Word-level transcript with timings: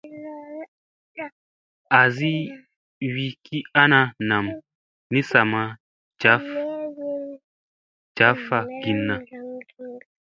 Azi 2.01 2.33
wi 3.13 3.27
ki 3.45 3.57
ana 3.81 3.99
nam 4.29 4.45
ni 5.11 5.21
sa 5.29 5.39
caffa 8.17 8.59
ginna. 8.81 9.15